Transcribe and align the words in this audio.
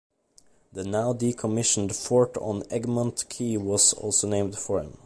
The 0.73 0.83
now 0.83 1.13
decommissioned 1.13 1.95
fort 1.95 2.35
on 2.37 2.63
Egmont 2.71 3.23
Key 3.29 3.55
was 3.57 3.93
also 3.93 4.27
named 4.27 4.57
for 4.57 4.81
him. 4.81 4.97